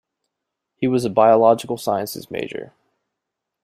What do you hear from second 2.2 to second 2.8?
major.